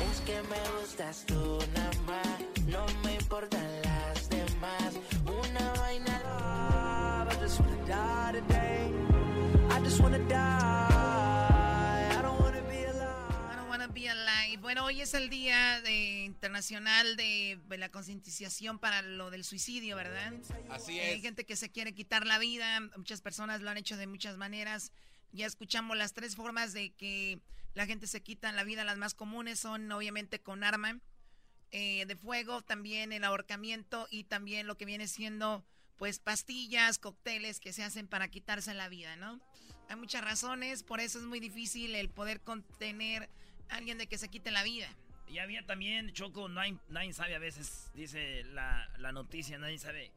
[0.00, 4.94] Es que me gustas tú nada más, no me importan las demás.
[5.26, 8.92] Una vaina love, I just wanna die today.
[9.70, 10.36] I just wanna die.
[12.16, 13.52] I don't wanna be alive.
[13.52, 14.58] I don't wanna be alive.
[14.60, 19.96] Bueno, hoy es el día de, internacional de, de la concientización para lo del suicidio,
[19.96, 20.32] ¿verdad?
[20.70, 21.22] Así Hay es.
[21.22, 24.92] gente que se quiere quitar la vida, muchas personas lo han hecho de muchas maneras.
[25.32, 27.40] Ya escuchamos las tres formas de que
[27.78, 28.82] la gente se quita la vida.
[28.82, 30.98] Las más comunes son obviamente con arma
[31.70, 35.64] eh, de fuego, también el ahorcamiento y también lo que viene siendo
[35.96, 39.40] pues pastillas, cócteles que se hacen para quitarse la vida, ¿no?
[39.88, 43.30] Hay muchas razones, por eso es muy difícil el poder contener
[43.68, 44.88] a alguien de que se quite la vida.
[45.28, 50.10] Y había también, Choco, nadie, nadie sabe a veces, dice la, la noticia, nadie sabe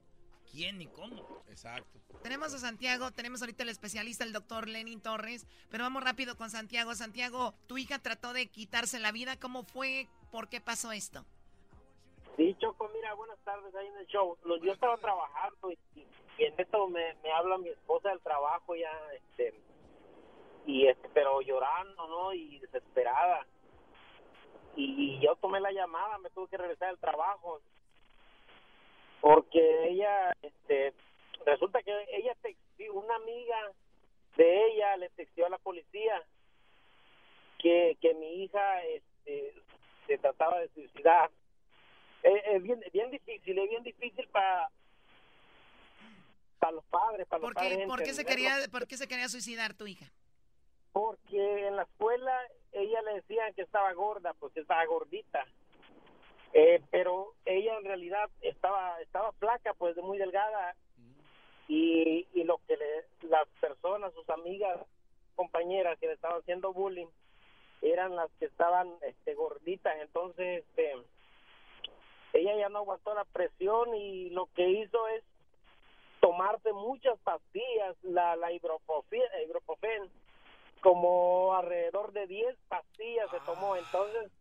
[0.51, 1.25] quién ni cómo.
[1.49, 1.99] Exacto.
[2.21, 6.49] Tenemos a Santiago, tenemos ahorita el especialista, el doctor Lenin Torres, pero vamos rápido con
[6.49, 6.93] Santiago.
[6.93, 10.07] Santiago, tu hija trató de quitarse la vida, ¿cómo fue?
[10.31, 11.25] ¿Por qué pasó esto?
[12.37, 14.37] Sí, Choco, mira, buenas tardes ahí en el show.
[14.63, 18.75] Yo estaba trabajando y, y- y en esto me, me habla mi esposa del trabajo
[18.75, 19.53] ya, este,
[20.65, 22.33] y este, pero llorando, ¿no?
[22.33, 23.45] Y desesperada.
[24.75, 27.61] Y, yo tomé la llamada, me tuve que regresar al trabajo
[29.33, 30.93] porque ella, este,
[31.45, 33.71] resulta que ella textió, una amiga
[34.35, 36.23] de ella le texteó a la policía
[37.59, 39.53] que, que mi hija, este,
[40.07, 41.29] se trataba de suicidar
[42.23, 44.69] es, es bien, bien difícil, es bien difícil para
[46.59, 47.87] para los padres, para los ¿Por qué, padres.
[47.87, 50.11] por qué se quería, ¿Por qué se quería suicidar tu hija?
[50.91, 52.37] Porque en la escuela
[52.71, 55.43] ella le decían que estaba gorda, pues estaba gordita.
[56.53, 60.75] Eh, pero ella en realidad estaba estaba flaca, pues de muy delgada.
[61.67, 64.77] Y, y lo que le, las personas, sus amigas,
[65.35, 67.07] compañeras que le estaban haciendo bullying,
[67.81, 69.95] eran las que estaban este, gorditas.
[70.01, 70.95] Entonces, este,
[72.33, 75.23] ella ya no aguantó la presión y lo que hizo es
[76.19, 80.09] tomarse muchas pastillas, la, la ibuprofen,
[80.81, 83.75] como alrededor de 10 pastillas se tomó.
[83.75, 84.31] Entonces,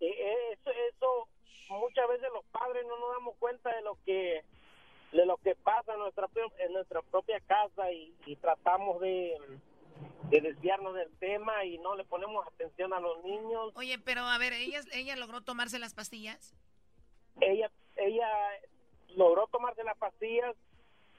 [0.00, 1.28] eh, eh, eso, eso
[1.70, 4.44] muchas veces los padres no nos damos cuenta de lo que
[5.12, 9.36] de lo que pasa en nuestra en nuestra propia casa y, y tratamos de,
[10.30, 13.72] de desviarnos del tema y no le ponemos atención a los niños.
[13.76, 16.54] Oye, pero a ver, ¿ella, ella logró tomarse las pastillas?
[17.40, 18.28] ella ella
[19.14, 20.54] logró tomarse las pastillas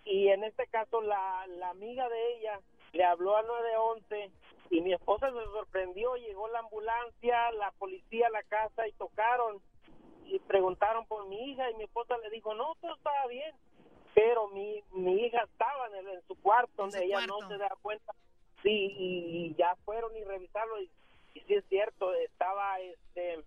[0.05, 2.59] y en este caso la, la amiga de ella
[2.93, 4.31] le habló a 911
[4.69, 9.61] y mi esposa se sorprendió, llegó la ambulancia, la policía a la casa y tocaron
[10.27, 13.55] y preguntaron por mi hija y mi esposa le dijo, no, todo estaba bien,
[14.13, 17.39] pero mi, mi hija estaba en, el- en su cuarto donde su ella cuarto.
[17.41, 18.13] no se da cuenta.
[18.63, 20.89] Sí, y, y ya fueron y revisarlo y,
[21.35, 23.43] y sí es cierto, estaba este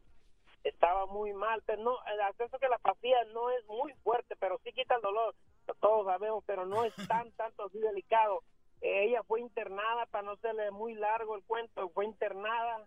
[0.63, 4.59] estaba muy mal, pero no, el acceso que la pastilla no es muy fuerte, pero
[4.63, 5.35] sí quita el dolor,
[5.81, 8.43] todos sabemos, pero no es tan, tanto así delicado.
[8.83, 12.87] Ella fue internada, para no serle muy largo el cuento, fue internada,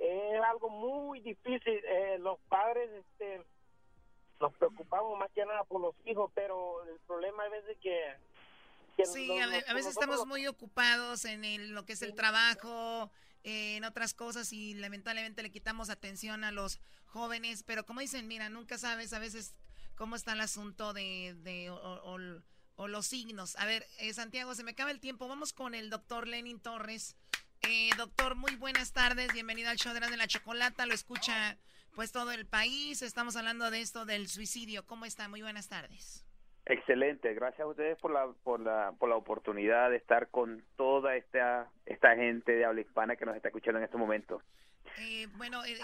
[0.00, 3.42] es algo muy difícil, Eh, los padres este,
[4.40, 8.14] nos preocupamos más que nada por los hijos, pero el problema es veces que...
[8.96, 11.92] que Sí, los- a, los- a veces estamos los- muy ocupados en el- lo que
[11.92, 13.10] es el trabajo,
[13.44, 18.26] eh, en otras cosas y lamentablemente le quitamos atención a los jóvenes, pero como dicen,
[18.28, 19.54] mira, nunca sabes a veces
[19.96, 22.42] cómo está el asunto de, de- o, o-
[22.76, 23.56] o los signos.
[23.56, 27.14] A ver, eh, Santiago, se me acaba el tiempo, vamos con el doctor Lenin Torres.
[27.68, 31.58] Eh, doctor, muy buenas tardes, bienvenido al show de de la Chocolata, lo escucha
[31.94, 35.28] pues todo el país, estamos hablando de esto del suicidio, ¿cómo está?
[35.28, 36.24] Muy buenas tardes.
[36.64, 41.16] Excelente, gracias a ustedes por la, por la, por la oportunidad de estar con toda
[41.16, 44.42] esta, esta gente de habla hispana que nos está escuchando en este momento.
[44.98, 45.78] Eh, bueno, eh,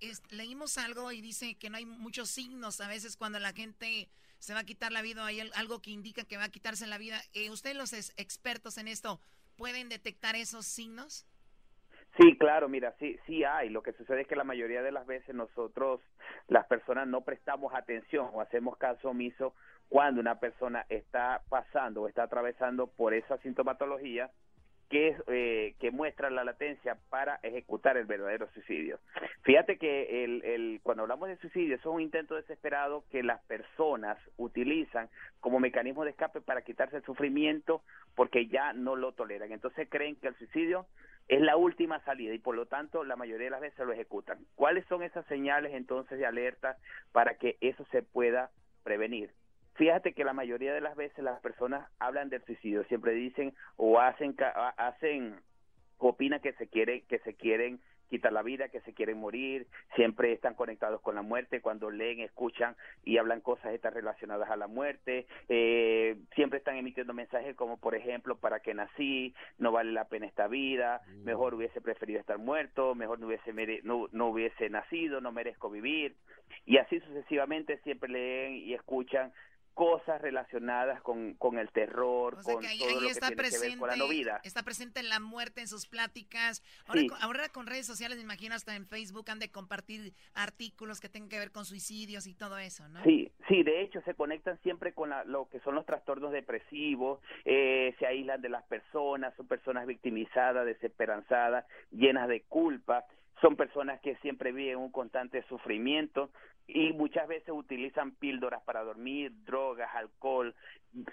[0.00, 4.08] eh, leímos algo y dice que no hay muchos signos a veces cuando la gente
[4.38, 6.96] se va a quitar la vida, hay algo que indica que va a quitarse la
[6.96, 7.20] vida.
[7.50, 9.20] ¿Ustedes los expertos en esto
[9.60, 11.26] pueden detectar esos signos?
[12.18, 13.68] Sí, claro, mira, sí, sí hay.
[13.68, 16.00] Lo que sucede es que la mayoría de las veces nosotros,
[16.48, 19.54] las personas, no prestamos atención o hacemos caso omiso
[19.90, 24.30] cuando una persona está pasando o está atravesando por esa sintomatología
[24.90, 28.98] que, eh, que muestra la latencia para ejecutar el verdadero suicidio.
[29.42, 33.40] Fíjate que el, el, cuando hablamos de suicidio, eso es un intento desesperado que las
[33.44, 35.08] personas utilizan
[35.38, 37.82] como mecanismo de escape para quitarse el sufrimiento
[38.16, 39.52] porque ya no lo toleran.
[39.52, 40.86] Entonces creen que el suicidio
[41.28, 44.38] es la última salida y por lo tanto la mayoría de las veces lo ejecutan.
[44.56, 46.76] ¿Cuáles son esas señales entonces de alerta
[47.12, 48.50] para que eso se pueda
[48.82, 49.30] prevenir?
[49.74, 53.98] Fíjate que la mayoría de las veces las personas hablan del suicidio, siempre dicen o
[53.98, 54.36] hacen
[54.76, 55.40] hacen
[55.98, 57.80] opinan que se quieren que se quieren
[58.10, 62.20] quitar la vida, que se quieren morir, siempre están conectados con la muerte, cuando leen,
[62.20, 67.78] escuchan y hablan cosas estas relacionadas a la muerte, eh, siempre están emitiendo mensajes como
[67.78, 71.24] por ejemplo, para que nací, no vale la pena esta vida, mm.
[71.24, 73.52] mejor hubiese preferido estar muerto, mejor no hubiese,
[73.84, 76.16] no, no hubiese nacido, no merezco vivir,
[76.66, 79.32] y así sucesivamente siempre leen y escuchan
[79.74, 83.88] cosas relacionadas con, con el terror, con todo lo que tiene presente, que ver con
[83.88, 84.40] la no vida.
[84.44, 86.62] Está presente la muerte en sus pláticas.
[87.20, 91.28] Ahora, con redes sociales, me imagino, hasta en Facebook han de compartir artículos que tengan
[91.28, 93.02] que ver con suicidios y todo eso, ¿no?
[93.04, 97.94] Sí, sí, de hecho se conectan siempre con lo que son los trastornos depresivos, eh,
[97.98, 103.06] se aíslan de las personas, son personas victimizadas, desesperanzadas, llenas de culpa
[103.40, 106.30] son personas que siempre viven un constante sufrimiento
[106.66, 110.54] y muchas veces utilizan píldoras para dormir, drogas, alcohol.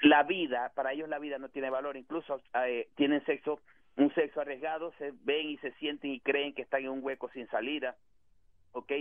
[0.01, 3.59] La vida, para ellos la vida no tiene valor, incluso eh, tienen sexo,
[3.95, 7.29] un sexo arriesgado, se ven y se sienten y creen que están en un hueco
[7.29, 7.95] sin salida,
[8.73, 8.91] ¿ok?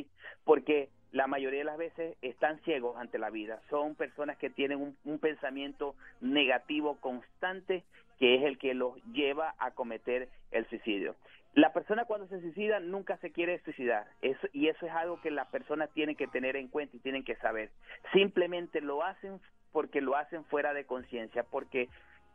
[0.44, 4.80] Porque la mayoría de las veces están ciegos ante la vida, son personas que tienen
[4.80, 7.84] un, un pensamiento negativo constante
[8.18, 11.14] que es el que los lleva a cometer el suicidio.
[11.56, 15.30] La persona cuando se suicida nunca se quiere suicidar eso, y eso es algo que
[15.30, 17.70] la persona tiene que tener en cuenta y tienen que saber.
[18.12, 19.40] Simplemente lo hacen
[19.72, 21.88] porque lo hacen fuera de conciencia, porque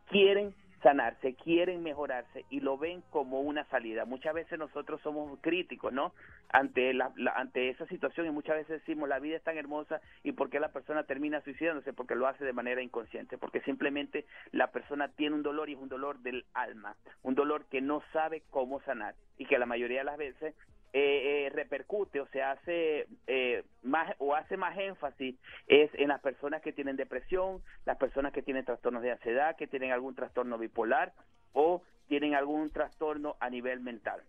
[0.09, 4.05] quieren sanarse, quieren mejorarse y lo ven como una salida.
[4.05, 6.13] Muchas veces nosotros somos críticos, ¿no?
[6.49, 10.31] Ante la, ante esa situación y muchas veces decimos la vida es tan hermosa y
[10.31, 14.67] por qué la persona termina suicidándose porque lo hace de manera inconsciente, porque simplemente la
[14.71, 18.43] persona tiene un dolor y es un dolor del alma, un dolor que no sabe
[18.49, 20.55] cómo sanar y que la mayoría de las veces
[20.93, 25.35] eh, eh, repercute o se hace eh, más o hace más énfasis
[25.67, 29.67] es en las personas que tienen depresión, las personas que tienen trastornos de ansiedad, que
[29.67, 31.13] tienen algún trastorno bipolar
[31.53, 34.21] o tienen algún trastorno a nivel mental,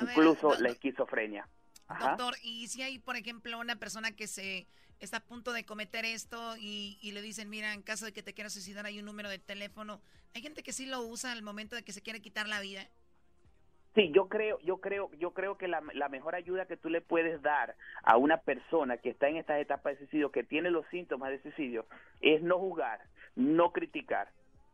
[0.00, 1.46] incluso la esquizofrenia.
[2.00, 4.66] Doctor, y si hay, por ejemplo, una persona que se
[4.98, 8.22] está a punto de cometer esto y, y, le dicen, mira, en caso de que
[8.22, 10.00] te quieras suicidar hay un número de teléfono,
[10.32, 12.88] hay gente que sí lo usa al momento de que se quiere quitar la vida.
[13.94, 17.42] Sí, yo creo, yo creo, yo creo que la, mejor ayuda que tú le puedes
[17.42, 21.30] dar a una persona que está en estas etapas de suicidio, que tiene los síntomas
[21.30, 21.84] de suicidio,
[22.22, 23.00] es no juzgar,
[23.36, 24.28] no criticar,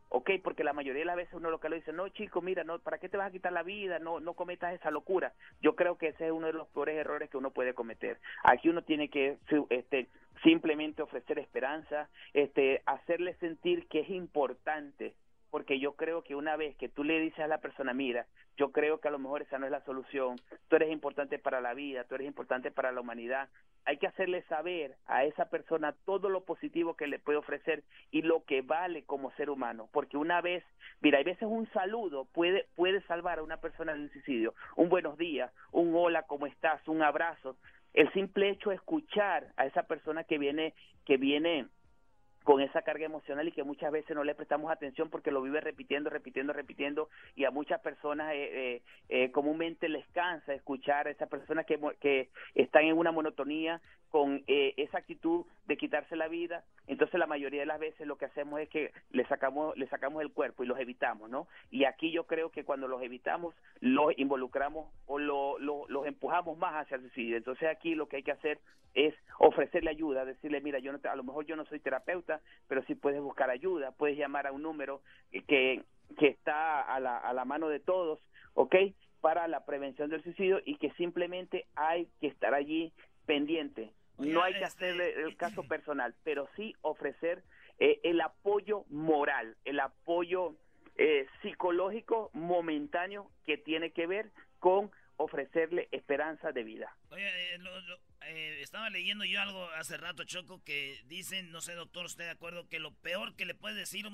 [0.07, 0.31] ¿ok?
[0.41, 2.79] Porque la mayoría de las veces uno lo que le dice, no, chico, mira, no,
[2.79, 3.99] ¿para qué te vas a quitar la vida?
[3.99, 5.33] No, no cometas esa locura.
[5.61, 8.19] Yo creo que ese es uno de los peores errores que uno puede cometer.
[8.43, 9.37] Aquí uno tiene que,
[9.69, 10.07] este,
[10.43, 15.13] simplemente ofrecer esperanza, este, hacerle sentir que es importante
[15.49, 18.25] porque yo creo que una vez que tú le dices a la persona, mira,
[18.57, 20.35] yo creo que a lo mejor esa no es la solución,
[20.67, 23.49] tú eres importante para la vida, tú eres importante para la humanidad,
[23.85, 28.21] hay que hacerle saber a esa persona todo lo positivo que le puede ofrecer y
[28.21, 30.63] lo que vale como ser humano, porque una vez,
[31.01, 35.17] mira, hay veces un saludo puede, puede salvar a una persona del suicidio, un buenos
[35.17, 37.55] días, un hola, ¿cómo estás?, un abrazo,
[37.93, 40.73] el simple hecho de escuchar a esa persona que viene,
[41.05, 41.67] que viene
[42.49, 45.61] con esa carga emocional y que muchas veces no le prestamos atención porque lo vive
[45.61, 51.11] repitiendo, repitiendo, repitiendo y a muchas personas eh, eh, eh comúnmente les cansa escuchar a
[51.11, 53.79] esas personas que, que están en una monotonía
[54.09, 58.17] con eh, esa actitud de quitarse la vida, entonces la mayoría de las veces lo
[58.17, 61.47] que hacemos es que le sacamos le sacamos el cuerpo y los evitamos, ¿no?
[61.69, 66.73] Y aquí yo creo que cuando los evitamos los involucramos o lo, los empujamos más
[66.75, 67.37] hacia el suicidio.
[67.37, 68.59] Entonces aquí lo que hay que hacer
[68.95, 72.83] es ofrecerle ayuda, decirle, mira, yo no a lo mejor yo no soy terapeuta, pero
[72.85, 75.01] sí puedes buscar ayuda, puedes llamar a un número
[75.47, 75.83] que
[76.17, 78.19] que está a la, a la mano de todos,
[78.55, 78.75] ¿ok?
[79.21, 82.93] para la prevención del suicidio y que simplemente hay que estar allí
[83.25, 87.43] pendiente no hay que hacer este, el caso personal, pero sí ofrecer
[87.79, 90.55] eh, el apoyo moral, el apoyo
[90.95, 96.95] eh, psicológico momentáneo que tiene que ver con ofrecerle esperanza de vida.
[97.09, 97.25] Oye,
[98.25, 102.31] eh, estaba leyendo yo algo hace rato, Choco, que dicen, no sé, doctor, usted de
[102.31, 104.05] acuerdo, que lo peor que le puede decir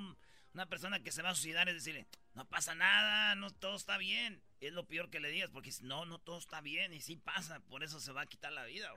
[0.54, 3.98] una persona que se va a suicidar es decirle, no pasa nada, no todo está
[3.98, 4.42] bien.
[4.62, 7.60] Es lo peor que le digas, porque no, no todo está bien y sí pasa,
[7.70, 8.90] por eso se va a quitar la vida.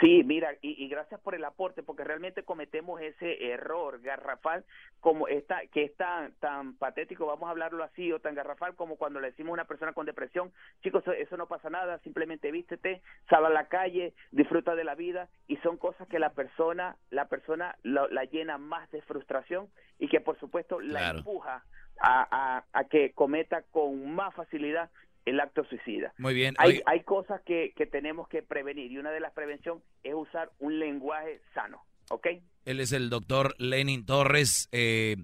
[0.00, 4.64] Sí, mira, y, gracias por el aporte, porque realmente cometemos ese error garrafal
[5.00, 8.96] como esta, que es tan, tan patético, vamos a hablarlo así, o tan garrafal como
[8.96, 13.00] cuando le decimos a una persona con depresión, chicos, eso no pasa nada, simplemente vístete,
[13.30, 17.28] sal a la calle, disfruta de la vida, y son cosas que la persona, la
[17.28, 21.64] persona la llena más de frustración y que por supuesto la empuja
[22.00, 24.90] a, que cometa con más facilidad
[25.24, 26.14] el acto suicida.
[26.18, 26.54] Muy bien.
[26.58, 30.50] Hay, hay cosas que, que, tenemos que prevenir y una de las prevenciones es usar
[30.58, 32.28] un lenguaje sano, ¿ok?
[32.64, 35.16] Él es el doctor Lenin Torres, eh,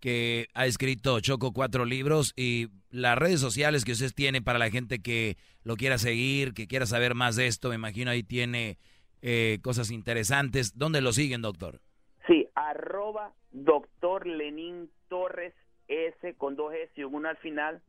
[0.00, 4.70] que ha escrito Choco cuatro libros y las redes sociales que usted tiene para la
[4.70, 8.76] gente que lo quiera seguir, que quiera saber más de esto, me imagino ahí tiene
[9.22, 10.76] eh, cosas interesantes.
[10.76, 11.80] ¿Dónde lo siguen, doctor?
[12.26, 15.54] Sí, arroba doctor Lenin Torres
[15.88, 17.82] S con dos S y un al final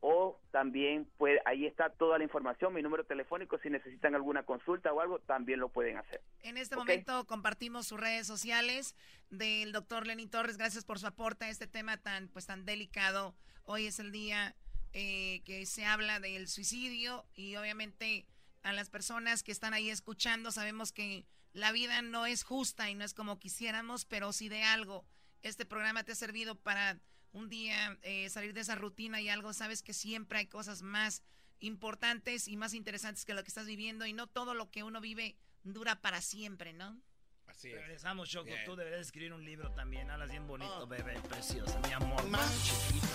[0.00, 4.92] o también puede, ahí está toda la información, mi número telefónico, si necesitan alguna consulta
[4.92, 6.22] o algo, también lo pueden hacer.
[6.42, 8.96] En este momento compartimos sus redes sociales
[9.28, 13.34] del doctor Lenin Torres, gracias por su aporte a este tema tan, pues, tan delicado.
[13.64, 14.56] Hoy es el día
[14.94, 18.26] eh, que se habla del suicidio y obviamente
[18.62, 22.94] a las personas que están ahí escuchando sabemos que la vida no es justa y
[22.94, 25.04] no es como quisiéramos, pero si de algo
[25.42, 26.98] este programa te ha servido para
[27.32, 31.22] un día eh, salir de esa rutina y algo, sabes que siempre hay cosas más
[31.60, 35.00] importantes y más interesantes que lo que estás viviendo y no todo lo que uno
[35.00, 37.00] vive dura para siempre, ¿no?
[37.46, 37.76] Así es.
[37.76, 38.50] Regresamos, Choco.
[38.64, 40.10] Tú deberías escribir un libro también.
[40.10, 40.86] Hablas bien bonito, oh.
[40.86, 41.20] bebé.
[41.28, 42.24] Preciosa, mi amor.
[42.28, 43.08] Más chiquita.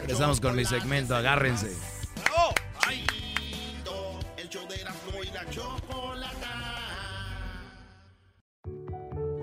[0.00, 1.16] Regresamos con mi segmento.
[1.16, 1.76] Agárrense.
[2.86, 3.04] ¡Ay!
[4.36, 4.92] El show de la